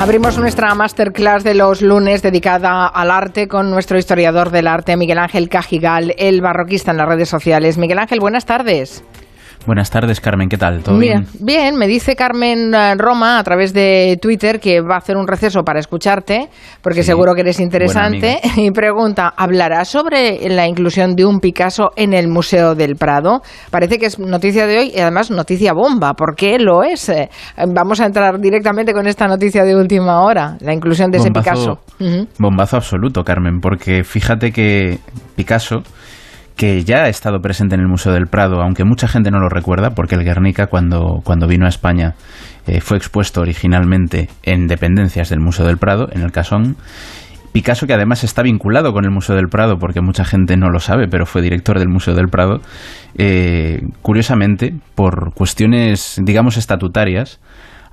[0.00, 5.18] Abrimos nuestra masterclass de los lunes dedicada al arte con nuestro historiador del arte, Miguel
[5.18, 7.76] Ángel Cajigal, el barroquista en las redes sociales.
[7.76, 9.04] Miguel Ángel, buenas tardes.
[9.66, 10.48] Buenas tardes, Carmen.
[10.48, 10.82] ¿Qué tal?
[10.82, 11.26] ¿Todo bien?
[11.38, 15.28] Bien, me dice Carmen eh, Roma a través de Twitter que va a hacer un
[15.28, 16.48] receso para escucharte,
[16.80, 18.40] porque seguro que eres interesante.
[18.56, 23.42] Y pregunta: ¿hablará sobre la inclusión de un Picasso en el Museo del Prado?
[23.70, 26.14] Parece que es noticia de hoy y además noticia bomba.
[26.14, 27.08] ¿Por qué lo es?
[27.10, 27.28] Eh,
[27.68, 31.80] vamos a entrar directamente con esta noticia de última hora: la inclusión de ese Picasso.
[32.38, 34.98] Bombazo absoluto, Carmen, porque fíjate que
[35.36, 35.82] Picasso
[36.60, 39.48] que ya ha estado presente en el Museo del Prado, aunque mucha gente no lo
[39.48, 42.16] recuerda, porque el Guernica cuando, cuando vino a España
[42.66, 46.76] eh, fue expuesto originalmente en dependencias del Museo del Prado, en el Casón.
[47.52, 50.80] Picasso, que además está vinculado con el Museo del Prado, porque mucha gente no lo
[50.80, 52.60] sabe, pero fue director del Museo del Prado,
[53.16, 57.40] eh, curiosamente, por cuestiones, digamos, estatutarias,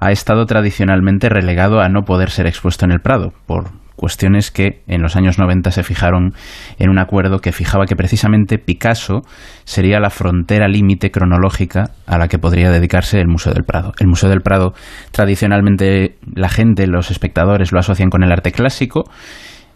[0.02, 4.84] ha estado tradicionalmente relegado a no poder ser expuesto en el Prado, por cuestiones que
[4.88, 6.34] en los años 90 se fijaron
[6.80, 9.24] en un acuerdo que fijaba que precisamente Picasso
[9.66, 13.92] sería la frontera límite cronológica a la que podría dedicarse el Museo del Prado.
[14.00, 14.74] El Museo del Prado
[15.12, 19.04] tradicionalmente la gente, los espectadores lo asocian con el arte clásico,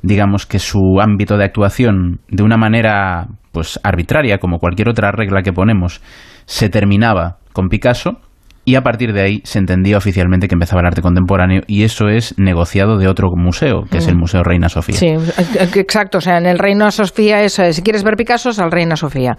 [0.04, 5.42] digamos que su ámbito de actuación de una manera pues arbitraria como cualquier otra regla
[5.42, 6.02] que ponemos
[6.46, 8.20] se terminaba con Picasso
[8.64, 12.10] y a partir de ahí se entendía oficialmente que empezaba el arte contemporáneo y eso
[12.10, 14.20] es negociado de otro museo, que es el mm.
[14.20, 14.96] Museo Reina Sofía.
[14.96, 16.20] Sí, exacto.
[16.20, 19.36] O sea, en el Reina Sofía, es, si quieres ver Picasso, es al Reina Sofía.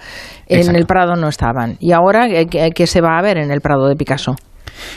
[0.49, 1.77] En el Prado no estaban.
[1.79, 4.35] ¿Y ahora qué, se va a ver en el Prado de Picasso?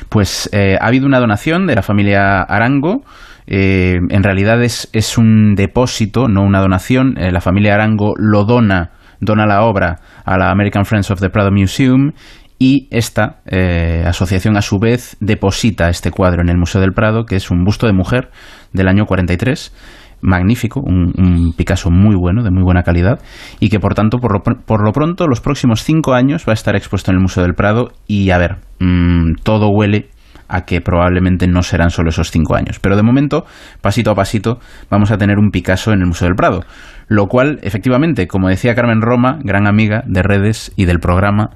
[0.10, 3.04] Pues eh, ha habido una donación de la familia Arango.
[3.46, 7.16] Eh, en realidad es, es, un depósito, no una donación.
[7.20, 11.30] Eh, la familia Arango lo dona, dona la obra a la American Friends of the
[11.30, 12.14] Prado Museum
[12.58, 17.26] y esta eh, asociación a su vez deposita este cuadro en el Museo del Prado,
[17.26, 18.30] que es un busto de mujer
[18.72, 19.74] del año 43,
[20.22, 23.20] magnífico, un, Picasso muy bueno, de muy buena calidad,
[23.60, 26.54] y que por tanto, por lo, por lo, pronto, los próximos cinco años va a
[26.54, 30.10] estar expuesto en el Museo del Prado y a ver, mm, todo huele
[30.48, 32.80] a que probablemente no serán solo esos cinco años.
[32.80, 33.46] Pero de momento,
[33.82, 34.60] pasito a pasito,
[34.90, 36.62] vamos a tener un Picasso en el Museo del Prado.
[37.08, 41.50] Lo cual, efectivamente, como decía Carmen Roma, gran amiga de redes y del programa,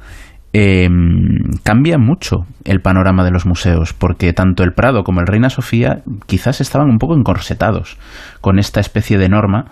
[0.51, 5.51] Em, cambia mucho el panorama de los museos, porque tanto el Prado como el Reina
[5.51, 7.97] Sofía quizás estaban un poco encorsetados
[8.41, 9.65] con esta especie de norma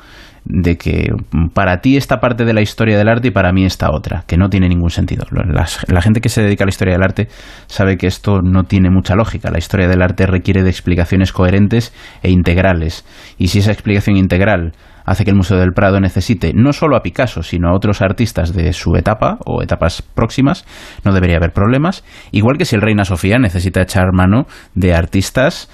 [0.50, 1.10] de que
[1.54, 4.38] para ti esta parte de la historia del arte y para mí esta otra, que
[4.38, 5.26] no tiene ningún sentido.
[5.32, 7.28] la gente que se dedica a la historia del arte
[7.66, 9.52] sabe que esto no tiene mucha lógica.
[9.52, 13.04] La historia del arte requiere de explicaciones coherentes e integrales.
[13.38, 14.74] Y si esa explicación integral
[15.07, 18.53] hace que el Museo del Prado necesite no solo a Picasso, sino a otros artistas
[18.53, 20.66] de su etapa o etapas próximas,
[21.03, 22.03] no debería haber problemas.
[22.31, 25.69] Igual que si el Reina Sofía necesita echar mano de artistas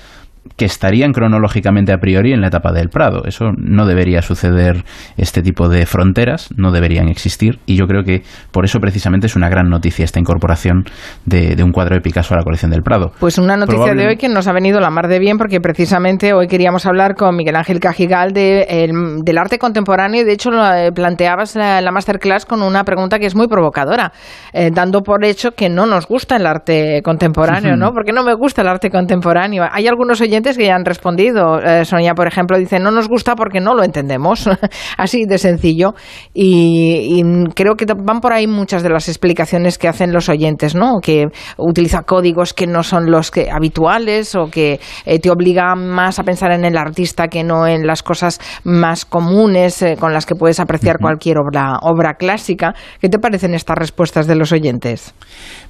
[0.56, 3.24] que estarían cronológicamente a priori en la etapa del Prado.
[3.26, 4.84] Eso no debería suceder,
[5.18, 9.36] este tipo de fronteras no deberían existir y yo creo que por eso precisamente es
[9.36, 10.86] una gran noticia esta incorporación
[11.26, 13.12] de, un cuadro de Picasso a la colección del Prado.
[13.20, 16.34] Pues una noticia de hoy que nos ha venido la mar de bien porque precisamente
[16.34, 18.92] hoy queríamos hablar con Miguel Ángel Cajigal de,
[19.24, 23.18] del arte contemporáneo y de hecho lo eh, planteabas la, la masterclass con una pregunta
[23.20, 24.12] que es muy provocadora,
[24.52, 27.94] eh, dando por hecho que no nos gusta el arte contemporáneo, ¿no?
[27.94, 29.66] Porque no me gusta el arte contemporáneo.
[29.72, 31.60] Hay algunos que ya han respondido.
[31.62, 34.50] Eh, Sonia, por ejemplo, dice, no nos gusta porque no lo entendemos.
[34.98, 35.94] Así de sencillo.
[36.34, 37.22] Y,
[37.56, 41.00] creo que van por ahí muchas de las explicaciones que hacen los oyentes, ¿no?
[41.02, 41.28] Que
[41.58, 46.24] utiliza códigos que no son los que habituales o que eh, te obligan más a
[46.24, 50.36] pensar en el artista que no en las cosas más comunes eh, con las que
[50.36, 52.74] puedes apreciar cualquier obra, obra clásica.
[53.00, 55.14] ¿Qué te parecen estas respuestas de los oyentes?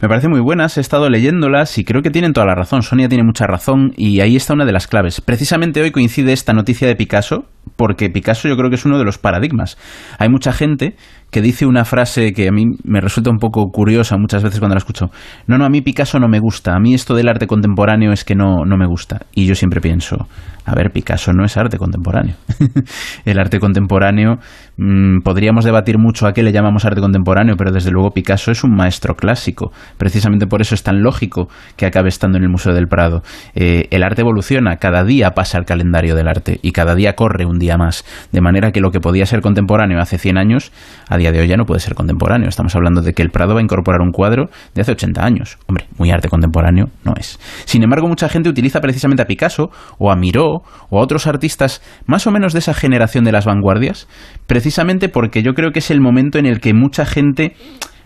[0.02, 0.78] Me parecen muy buenas.
[0.78, 2.84] He estado leyéndolas y creo que tienen toda la razón.
[2.84, 5.22] Sonia tiene mucha razón y ahí está una de las claves.
[5.22, 9.06] Precisamente hoy coincide esta noticia de Picasso, porque Picasso yo creo que es uno de
[9.06, 9.78] los paradigmas.
[10.20, 10.96] Hay mucha gente
[11.34, 14.76] que dice una frase que a mí me resulta un poco curiosa muchas veces cuando
[14.76, 15.08] la escucho.
[15.48, 18.24] No, no, a mí Picasso no me gusta, a mí esto del arte contemporáneo es
[18.24, 19.26] que no, no me gusta.
[19.34, 20.28] Y yo siempre pienso,
[20.66, 22.36] a ver, Picasso no es arte contemporáneo.
[23.26, 24.38] el arte contemporáneo,
[24.78, 28.64] mm, podríamos debatir mucho a qué le llamamos arte contemporáneo, pero desde luego Picasso es
[28.64, 29.72] un maestro clásico.
[29.98, 33.24] Precisamente por eso es tan lógico que acabe estando en el Museo del Prado.
[33.56, 37.46] Eh, el arte evoluciona, cada día pasa el calendario del arte y cada día corre
[37.46, 38.06] un día más.
[38.32, 40.72] De manera que lo que podía ser contemporáneo hace 100 años,
[41.10, 42.50] a de hoy ya no puede ser contemporáneo.
[42.50, 45.58] Estamos hablando de que el Prado va a incorporar un cuadro de hace 80 años.
[45.68, 47.40] Hombre, muy arte contemporáneo no es.
[47.66, 51.82] Sin embargo, mucha gente utiliza precisamente a Picasso o a Miró o a otros artistas
[52.06, 54.08] más o menos de esa generación de las vanguardias,
[54.48, 57.56] precisamente porque yo creo que es el momento en el que mucha gente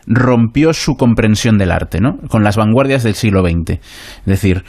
[0.07, 2.17] rompió su comprensión del arte, ¿no?
[2.29, 3.71] Con las vanguardias del siglo XX.
[3.71, 4.63] Es decir,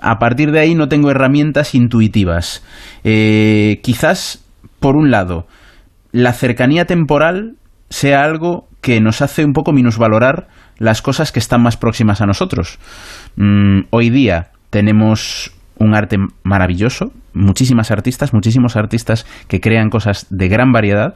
[0.00, 2.64] a partir de ahí no tengo herramientas intuitivas.
[3.04, 4.44] Eh, quizás,
[4.80, 5.46] por un lado,
[6.12, 7.56] la cercanía temporal
[7.90, 10.48] sea algo que nos hace un poco minusvalorar
[10.78, 12.78] las cosas que están más próximas a nosotros.
[13.36, 20.48] Mm, hoy día tenemos un arte maravilloso, muchísimas artistas, muchísimos artistas que crean cosas de
[20.48, 21.14] gran variedad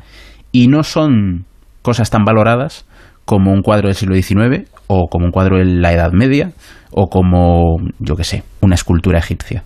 [0.53, 1.45] y no son
[1.83, 2.87] cosas tan valoradas
[3.25, 6.53] como un cuadro del siglo XIX o como un cuadro de la Edad Media
[6.91, 9.65] o como, yo qué sé, una escultura egipcia.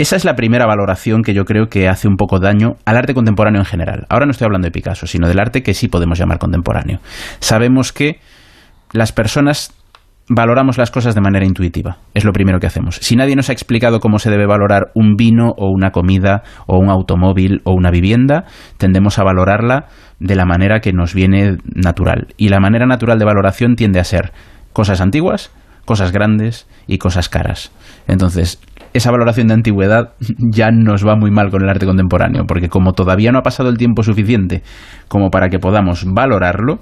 [0.00, 3.12] Esa es la primera valoración que yo creo que hace un poco daño al arte
[3.12, 4.06] contemporáneo en general.
[4.08, 7.00] Ahora no estoy hablando de Picasso, sino del arte que sí podemos llamar contemporáneo.
[7.38, 8.18] Sabemos que
[8.94, 9.74] las personas
[10.26, 11.98] valoramos las cosas de manera intuitiva.
[12.14, 12.96] Es lo primero que hacemos.
[13.02, 16.78] Si nadie nos ha explicado cómo se debe valorar un vino o una comida o
[16.78, 18.46] un automóvil o una vivienda,
[18.78, 19.84] tendemos a valorarla
[20.18, 22.28] de la manera que nos viene natural.
[22.38, 24.32] Y la manera natural de valoración tiende a ser
[24.72, 25.52] cosas antiguas,
[25.84, 27.70] cosas grandes y cosas caras.
[28.08, 28.60] Entonces,
[28.92, 32.92] esa valoración de antigüedad ya nos va muy mal con el arte contemporáneo, porque como
[32.92, 34.62] todavía no ha pasado el tiempo suficiente
[35.08, 36.80] como para que podamos valorarlo,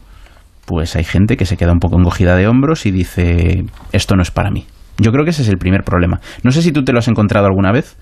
[0.66, 4.22] pues hay gente que se queda un poco encogida de hombros y dice, esto no
[4.22, 4.66] es para mí.
[4.98, 6.20] Yo creo que ese es el primer problema.
[6.42, 7.96] No sé si tú te lo has encontrado alguna vez,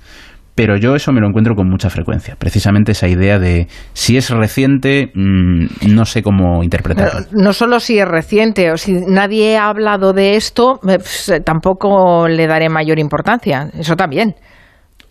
[0.57, 2.35] pero yo eso me lo encuentro con mucha frecuencia.
[2.37, 7.27] Precisamente esa idea de si es reciente, mm, no sé cómo interpretarlo.
[7.31, 11.41] No, solo si es reciente, o si nadie ha hablado de esto, eh, pues, eh,
[11.41, 13.69] tampoco le daré mayor importancia.
[13.79, 14.35] Eso también.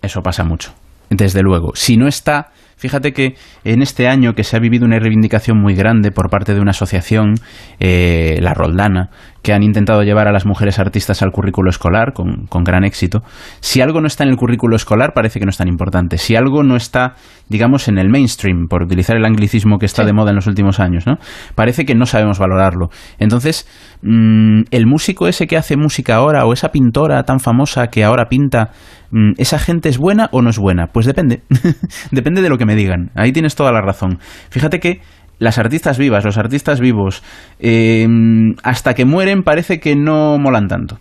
[0.01, 0.74] Eso pasa mucho.
[1.12, 1.74] Desde luego.
[1.75, 5.75] Si no está Fíjate que en este año que se ha vivido una reivindicación muy
[5.75, 7.36] grande por parte de una asociación,
[7.80, 9.09] eh, la Roldana,
[9.45, 13.21] que han intentado llevar a las mujeres artistas al currículo escolar con, con, gran éxito.
[13.59, 16.18] Si algo no está en el currículo escolar, parece que no es tan importante.
[16.18, 17.13] Si algo no está,
[17.47, 20.80] digamos, en el mainstream, por utilizar el anglicismo que está de moda en los últimos
[20.80, 21.19] años, ¿no?
[21.53, 22.89] Parece que no sabemos valorarlo.
[23.19, 23.68] Entonces,
[24.01, 28.30] mm, el músico ese que hace música ahora, o esa pintora tan famosa que ahora
[28.30, 28.71] pinta,
[29.12, 30.88] mm, ¿esa gente es buena o no es buena?
[30.88, 31.44] Pues depende.
[32.12, 33.12] depende de lo que me digan.
[33.13, 34.18] Ahí tienes toda la razón.
[34.50, 35.01] Fíjate que
[35.39, 37.23] las artistas vivas, los artistas vivos,
[37.59, 38.07] eh,
[38.63, 40.99] hasta que mueren parece que no molan tanto.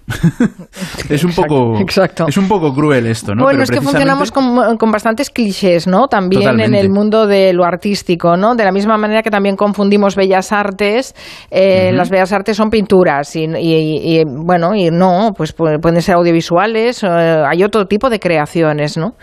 [1.08, 2.26] es un poco exacto.
[2.28, 3.44] es un poco cruel esto, ¿no?
[3.44, 6.08] Bueno, es que funcionamos con, bastantes clichés, ¿no?
[6.08, 8.54] También en el mundo de lo artístico, ¿no?
[8.54, 11.14] De la misma manera que también confundimos bellas artes,
[11.50, 17.06] eh, las bellas artes son pinturas y, bueno, y no, pues pueden ser audiovisuales, eh,
[17.06, 19.14] hay otro tipo de creaciones, ¿no?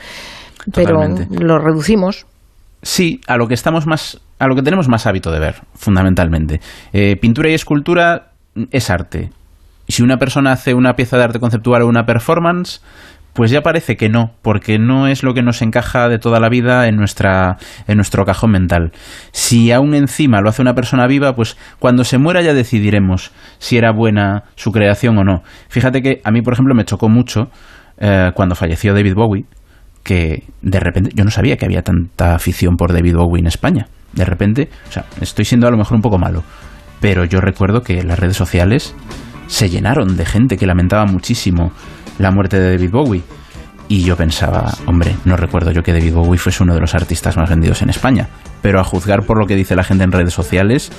[0.73, 2.25] Pero lo reducimos.
[2.81, 6.61] Sí, a lo que estamos más, a lo que tenemos más hábito de ver, fundamentalmente.
[6.93, 8.31] Eh, pintura y escultura
[8.71, 9.29] es arte.
[9.87, 12.81] Si una persona hace una pieza de arte conceptual o una performance,
[13.33, 16.49] pues ya parece que no, porque no es lo que nos encaja de toda la
[16.49, 17.57] vida en nuestra
[17.87, 18.91] en nuestro cajón mental.
[19.31, 23.77] Si aún encima lo hace una persona viva, pues cuando se muera ya decidiremos si
[23.77, 25.43] era buena su creación o no.
[25.69, 27.49] Fíjate que a mí, por ejemplo, me chocó mucho
[27.97, 29.45] eh, cuando falleció David Bowie
[30.03, 33.87] que de repente yo no sabía que había tanta afición por David Bowie en España.
[34.13, 36.43] De repente, o sea, estoy siendo a lo mejor un poco malo,
[36.99, 38.93] pero yo recuerdo que las redes sociales
[39.47, 41.71] se llenaron de gente que lamentaba muchísimo
[42.17, 43.23] la muerte de David Bowie.
[43.87, 47.35] Y yo pensaba, hombre, no recuerdo yo que David Bowie fuese uno de los artistas
[47.35, 48.29] más vendidos en España,
[48.61, 50.91] pero a juzgar por lo que dice la gente en redes sociales,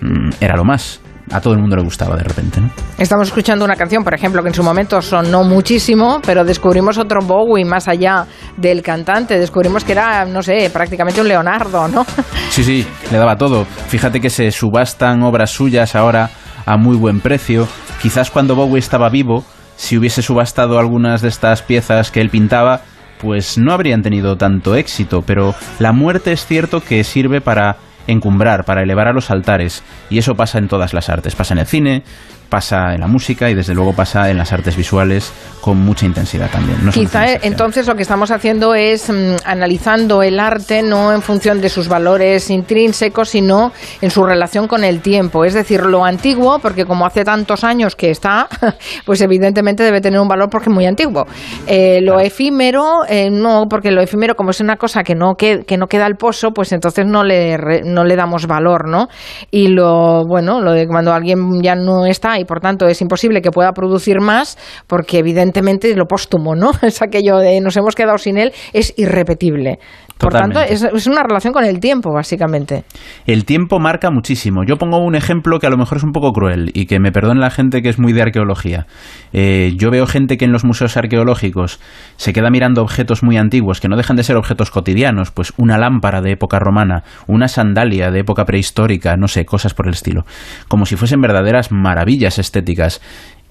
[0.00, 1.00] mm, era lo más
[1.30, 2.60] a todo el mundo le gustaba de repente.
[2.60, 2.70] ¿no?
[2.98, 7.20] Estamos escuchando una canción, por ejemplo, que en su momento sonó muchísimo, pero descubrimos otro
[7.20, 8.26] Bowie más allá
[8.56, 9.38] del cantante.
[9.38, 12.06] Descubrimos que era, no sé, prácticamente un Leonardo, ¿no?
[12.50, 13.64] Sí, sí, le daba todo.
[13.88, 16.30] Fíjate que se subastan obras suyas ahora
[16.66, 17.66] a muy buen precio.
[18.00, 19.44] Quizás cuando Bowie estaba vivo,
[19.76, 22.82] si hubiese subastado algunas de estas piezas que él pintaba,
[23.20, 28.64] pues no habrían tenido tanto éxito, pero la muerte es cierto que sirve para encumbrar,
[28.64, 29.82] para elevar a los altares.
[30.10, 31.34] Y eso pasa en todas las artes.
[31.34, 32.02] Pasa en el cine,
[32.48, 36.50] pasa en la música y desde luego pasa en las artes visuales con mucha intensidad
[36.50, 36.78] también.
[36.90, 41.70] Quizá entonces lo que estamos haciendo es mm, analizando el arte no en función de
[41.70, 43.72] sus valores intrínsecos, sino
[44.02, 45.44] en su relación con el tiempo.
[45.44, 48.46] Es decir, lo antiguo, porque como hace tantos años que está,
[49.06, 51.26] pues evidentemente debe tener un valor porque es muy antiguo.
[51.66, 55.64] Eh, lo efímero, eh, no, porque lo efímero como es una cosa que no, que,
[55.66, 59.08] que no queda al pozo, pues entonces no le, no le damos valor, ¿no?
[59.50, 63.42] Y lo, bueno, lo de cuando alguien ya no está y por tanto es imposible
[63.42, 66.70] que pueda producir más, porque evidentemente lo póstumo, ¿no?
[66.82, 69.78] Es aquello de nos hemos quedado sin él, es irrepetible.
[70.18, 72.84] Por tanto, es, una relación con el tiempo, básicamente.
[73.26, 74.62] El tiempo marca muchísimo.
[74.64, 77.12] Yo pongo un ejemplo que a lo mejor es un poco cruel y que me
[77.12, 78.86] perdone la gente que es muy de arqueología.
[79.32, 81.80] Eh, yo veo gente que en los museos arqueológicos
[82.16, 85.78] se queda mirando objetos muy antiguos que no dejan de ser objetos cotidianos, pues una
[85.78, 90.24] lámpara de época romana, una sandalia de época prehistórica, no sé, cosas por el estilo,
[90.68, 93.00] como si fuesen verdaderas maravillas estéticas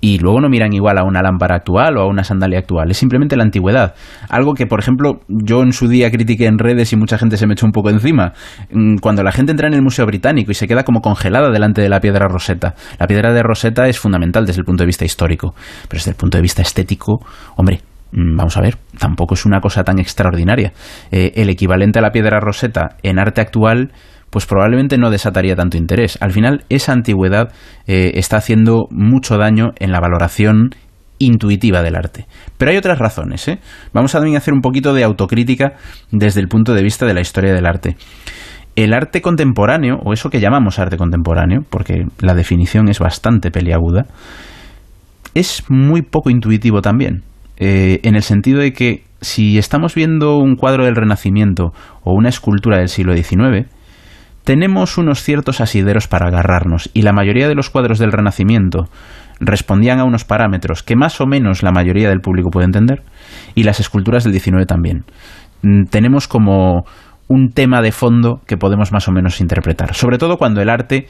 [0.03, 2.97] y luego no miran igual a una lámpara actual o a una sandalia actual, es
[2.97, 3.95] simplemente la antigüedad.
[4.27, 7.47] Algo que, por ejemplo, yo en su día critiqué en redes y mucha gente se
[7.47, 8.33] me echó un poco encima.
[8.69, 11.81] Mm, cuando la gente entra en el Museo Británico y se queda como congelada delante
[11.81, 12.75] de la piedra roseta.
[12.99, 15.55] La piedra de roseta es fundamental desde el punto de vista histórico,
[15.87, 17.79] pero desde el punto de vista estético, hombre,
[18.11, 20.73] mm, vamos a ver, tampoco es una cosa tan extraordinaria.
[21.13, 23.93] Eh, el equivalente a la piedra roseta en arte actual
[24.33, 26.17] pues probablemente no desataría tanto interés.
[26.19, 27.53] Al final, esa antigüedad
[27.85, 30.71] eh, está haciendo mucho daño en la valoración
[31.19, 32.25] intuitiva del arte.
[32.57, 33.47] Pero hay otras razones.
[33.47, 33.59] ¿eh?
[33.93, 35.73] Vamos a también hacer un poquito de autocrítica
[36.09, 37.95] desde el punto de vista de la historia del arte.
[38.75, 44.07] El arte contemporáneo, o eso que llamamos arte contemporáneo, porque la definición es bastante peliaguda,
[45.35, 47.21] es muy poco intuitivo también.
[47.57, 51.71] Eh, en el sentido de que si estamos viendo un cuadro del Renacimiento
[52.03, 53.67] o una escultura del siglo XIX,
[54.43, 58.89] tenemos unos ciertos asideros para agarrarnos y la mayoría de los cuadros del Renacimiento
[59.39, 63.03] respondían a unos parámetros que más o menos la mayoría del público puede entender
[63.55, 65.05] y las esculturas del XIX también.
[65.61, 66.85] Mm, tenemos como
[67.27, 71.07] un tema de fondo que podemos más o menos interpretar, sobre todo cuando el arte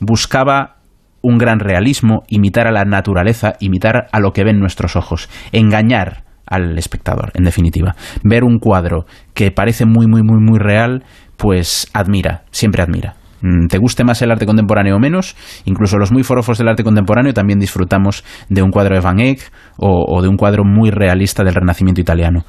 [0.00, 0.76] buscaba
[1.22, 6.24] un gran realismo, imitar a la naturaleza, imitar a lo que ven nuestros ojos, engañar
[6.46, 7.94] al espectador, en definitiva.
[8.24, 9.06] Ver un cuadro
[9.42, 11.02] que parece muy, muy, muy, muy real
[11.36, 13.16] pues admira, siempre admira.
[13.40, 15.34] Mm, te guste más el arte contemporáneo o menos,
[15.64, 19.40] incluso los muy forofos del arte contemporáneo también Disfrutamos de un cuadro de Van Eyck
[19.78, 22.44] o, de un cuadro muy realista del Renacimiento italiano.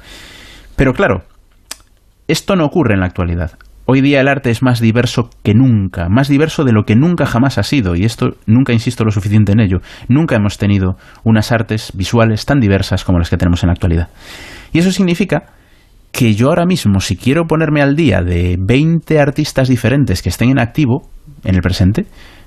[0.76, 1.24] Pero claro,
[2.28, 3.58] esto no ocurre en la actualidad.
[3.86, 7.26] Hoy día el arte es más diverso que nunca, más diverso de lo que nunca
[7.26, 9.78] jamás ha sido, y esto nunca insisto lo suficiente en ello.
[10.06, 14.10] Nunca hemos tenido unas artes visuales tan diversas como las que tenemos en la actualidad.
[14.72, 15.54] Y eso significa
[16.14, 20.48] que yo ahora mismo, si quiero ponerme al día de 20 artistas diferentes que estén
[20.48, 21.10] en activo,
[21.42, 22.06] en el presente,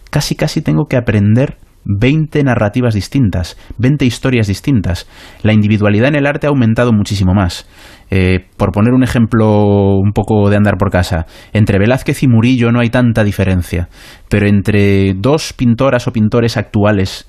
[0.10, 5.06] casi casi tengo que aprender 20 narrativas distintas, 20 historias distintas.
[5.44, 7.68] La individualidad en el arte ha aumentado muchísimo más.
[8.10, 12.72] Eh, por poner un ejemplo un poco de andar por casa, entre Velázquez y Murillo
[12.72, 13.90] no hay tanta diferencia,
[14.30, 17.28] pero entre dos pintoras o pintores actuales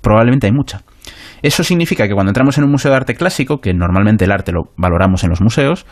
[0.00, 0.82] probablemente hay mucha.
[1.44, 4.50] Eso significa que cuando entramos en un museo de arte clásico, que normalmente el arte
[4.50, 5.84] lo valoramos en los museos,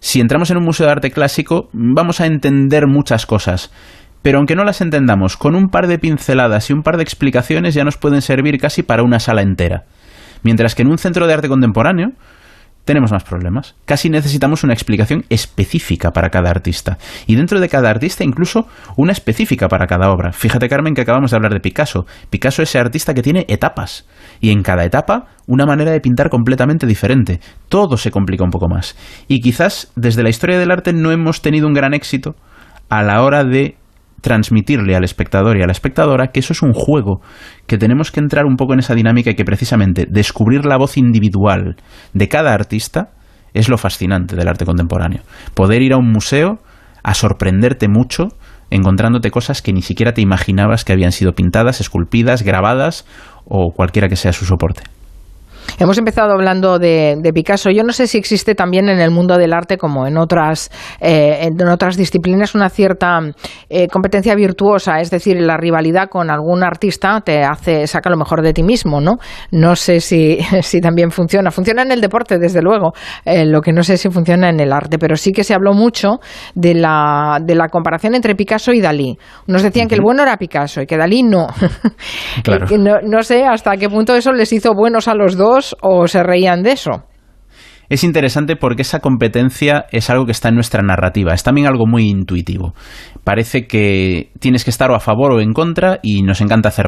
[0.00, 3.70] si entramos en un museo de arte clásico vamos a entender muchas cosas,
[4.20, 7.72] pero aunque no las entendamos, con un par de pinceladas y un par de explicaciones
[7.74, 9.84] ya nos pueden servir casi para una sala entera.
[10.42, 12.08] Mientras que en un centro de arte contemporáneo,
[12.90, 13.76] tenemos más problemas.
[13.84, 16.98] Casi necesitamos una explicación específica para cada artista.
[17.28, 18.66] Y dentro de cada artista incluso
[18.96, 20.32] una específica para cada obra.
[20.32, 22.04] Fíjate Carmen que acabamos de hablar de Picasso.
[22.30, 24.08] Picasso es ese artista que tiene etapas.
[24.40, 27.38] Y en cada etapa una manera de pintar completamente diferente.
[27.68, 28.96] Todo se complica un poco más.
[29.28, 32.34] Y quizás desde la historia del arte no hemos tenido un gran éxito
[32.88, 33.76] a la hora de
[34.20, 37.20] transmitirle al espectador y a la espectadora que eso es un juego,
[37.66, 40.96] que tenemos que entrar un poco en esa dinámica y que precisamente descubrir la voz
[40.96, 41.76] individual
[42.12, 43.10] de cada artista
[43.54, 45.22] es lo fascinante del arte contemporáneo.
[45.54, 46.58] Poder ir a un museo
[47.02, 48.28] a sorprenderte mucho
[48.70, 53.04] encontrándote cosas que ni siquiera te imaginabas que habían sido pintadas, esculpidas, grabadas
[53.44, 54.82] o cualquiera que sea su soporte.
[55.78, 57.70] Hemos empezado hablando de, Picasso.
[57.70, 61.48] Yo no sé si existe también en el mundo del arte, como en otras, eh,
[61.48, 63.20] en otras disciplinas, una cierta
[63.68, 68.42] eh, competencia virtuosa, es decir, la rivalidad con algún artista te hace saca lo mejor
[68.42, 69.18] de ti mismo, ¿no?
[69.52, 71.50] No sé si, si también funciona.
[71.50, 72.92] Funciona en el deporte, desde luego.
[73.24, 75.72] Eh, lo que no sé si funciona en el arte, pero sí que se habló
[75.72, 76.18] mucho
[76.54, 79.16] de la, de la comparación entre Picasso y Dalí.
[79.46, 81.46] Nos decían que el bueno era Picasso y que Dalí no.
[82.42, 82.66] Claro.
[82.78, 83.00] no.
[83.02, 85.49] No sé hasta qué punto eso les hizo buenos a los dos
[85.82, 87.04] o se reían de eso?
[87.90, 91.88] Es interesante porque esa competencia es algo que está en nuestra narrativa, es también algo
[91.88, 92.72] muy intuitivo.
[93.24, 96.86] Parece que tienes que estar o a favor o en contra y nos encanta hacer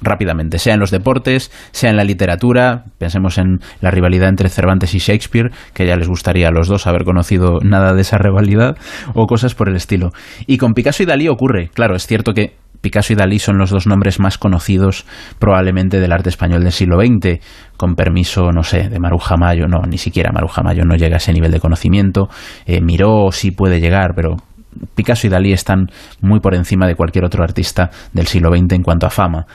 [0.00, 4.94] rápidamente, sea en los deportes, sea en la literatura, pensemos en la rivalidad entre Cervantes
[4.94, 8.76] y Shakespeare, que ya les gustaría a los dos haber conocido nada de esa rivalidad,
[9.12, 10.12] o cosas por el estilo.
[10.46, 12.54] Y con Picasso y Dalí ocurre, claro, es cierto que
[12.84, 15.06] Picasso y Dalí son los dos nombres más conocidos
[15.38, 17.40] probablemente del arte español del siglo XX,
[17.78, 21.16] con permiso, no sé, de Maruja Mayo, no, ni siquiera Maruja Mayo no llega a
[21.16, 22.28] ese nivel de conocimiento,
[22.66, 24.36] eh, Miró sí puede llegar, pero
[24.94, 25.86] Picasso y Dalí están
[26.20, 29.46] muy por encima de cualquier otro artista del siglo XX en cuanto a fama.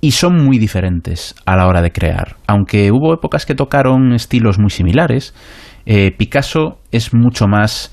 [0.00, 2.36] Y son muy diferentes a la hora de crear.
[2.46, 5.32] Aunque hubo épocas que tocaron estilos muy similares,
[5.86, 7.92] Eh, Picasso es mucho más...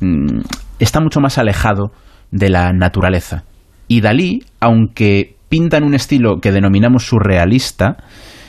[0.00, 0.42] Mm,
[0.78, 1.90] está mucho más alejado
[2.30, 3.44] de la naturaleza.
[3.90, 7.96] Y Dalí, aunque pinta en un estilo que denominamos surrealista,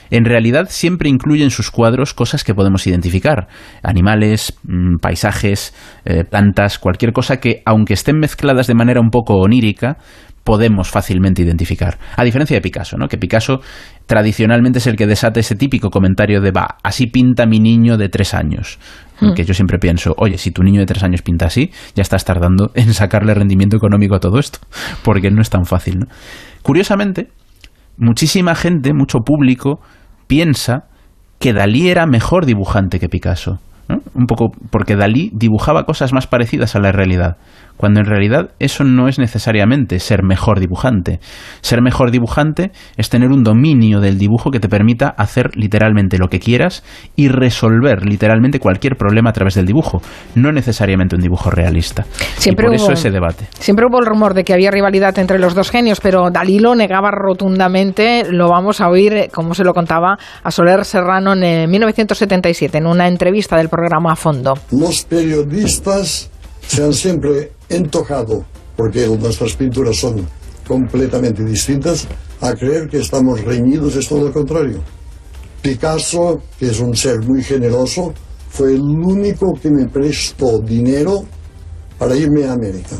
[0.08, 3.48] en realidad siempre incluye en sus cuadros cosas que podemos identificar.
[3.82, 9.34] Animales, mm, paisajes, eh, plantas, cualquier cosa que, aunque estén mezcladas de manera un poco
[9.34, 9.96] onírica,
[10.44, 11.98] podemos fácilmente identificar.
[12.16, 13.08] A diferencia de Picasso, ¿no?
[13.08, 13.62] Que Picasso
[14.06, 18.08] tradicionalmente es el que desata ese típico comentario de va, así pinta mi niño de
[18.08, 18.78] tres años.
[19.22, 19.34] Hmm.
[19.34, 22.24] Que yo siempre pienso, oye, si tu niño de tres años pinta así, ya estás
[22.24, 24.58] tardando en sacarle rendimiento económico a todo esto,
[25.04, 26.06] porque no es tan fácil, ¿no?
[26.62, 27.28] Curiosamente,
[27.96, 29.80] muchísima gente, mucho público,
[30.26, 30.88] piensa
[31.38, 33.58] que Dalí era mejor dibujante que Picasso.
[34.14, 37.36] Un poco porque Dalí dibujaba cosas más parecidas a la realidad
[37.82, 41.18] cuando en realidad eso no es necesariamente ser mejor dibujante.
[41.62, 46.28] Ser mejor dibujante es tener un dominio del dibujo que te permita hacer literalmente lo
[46.28, 46.84] que quieras
[47.16, 50.00] y resolver literalmente cualquier problema a través del dibujo,
[50.36, 52.04] no necesariamente un dibujo realista.
[52.36, 53.48] Siempre y por eso ese debate.
[53.58, 56.76] Siempre hubo el rumor de que había rivalidad entre los dos genios, pero Dalí lo
[56.76, 61.68] negaba rotundamente, lo vamos a oír, eh, como se lo contaba a Soler Serrano en
[61.68, 64.54] 1977, en una entrevista del programa A Fondo.
[64.70, 66.30] Los periodistas
[66.66, 68.44] se han siempre entojado,
[68.76, 70.26] porque nuestras pinturas son
[70.66, 72.06] completamente distintas,
[72.40, 74.80] a creer que estamos reñidos, es todo lo contrario.
[75.60, 78.12] Picasso, que es un ser muy generoso,
[78.48, 81.24] fue el único que me prestó dinero
[81.98, 82.96] para irme a América.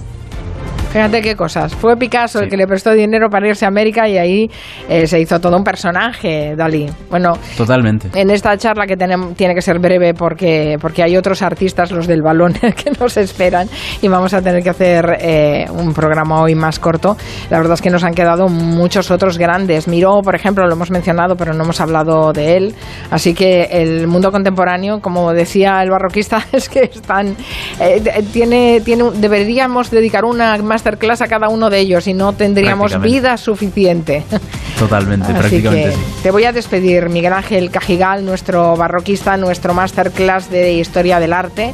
[0.93, 1.75] Fíjate qué cosas.
[1.75, 4.51] Fue Picasso el que le prestó dinero para irse a América y ahí
[4.91, 6.87] eh, se hizo todo un personaje, Dalí.
[7.09, 8.11] Bueno, totalmente.
[8.15, 12.07] En esta charla que tenemos, tiene que ser breve porque, porque hay otros artistas, los
[12.07, 13.69] del balón, que nos esperan
[14.03, 17.17] y vamos a tener que hacer eh, un programa hoy más corto.
[17.49, 19.89] La verdad es que nos han quedado muchos otros grandes.
[19.89, 22.75] Miró, por ejemplo, lo hemos mencionado, pero no hemos hablado de él.
[23.11, 27.35] Así que el mundo contemporáneo, como decía el barroquista, es que están.
[27.81, 32.33] Eh, tiene, tiene, deberíamos dedicar una más masterclass a cada uno de ellos y no
[32.33, 34.25] tendríamos vida suficiente.
[34.79, 35.95] Totalmente, prácticamente.
[36.25, 41.73] Te voy a despedir, Miguel Ángel Cajigal, nuestro barroquista, nuestro masterclass de historia del arte,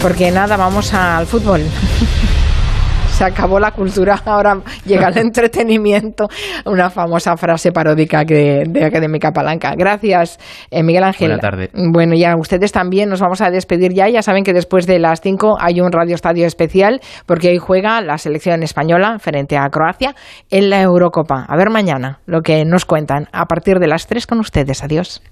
[0.00, 1.60] porque nada, vamos al fútbol.
[3.12, 6.28] se acabó la cultura, ahora llega el entretenimiento,
[6.64, 9.74] una famosa frase paródica de, Académica Palanca.
[9.76, 10.38] Gracias,
[10.70, 11.28] eh, Miguel Ángel.
[11.28, 11.70] Buenas tardes.
[11.74, 14.08] Bueno, ya ustedes también nos vamos a despedir ya.
[14.08, 18.00] Ya saben que después de las 5 hay un Radio Estadio especial porque hoy juega
[18.00, 20.14] la selección española frente a Croacia
[20.50, 21.44] en la Eurocopa.
[21.48, 24.82] A ver mañana lo que nos cuentan a partir de las 3 con ustedes.
[24.82, 25.22] Adiós.